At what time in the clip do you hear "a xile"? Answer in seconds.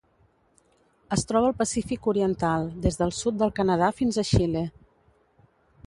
4.23-4.69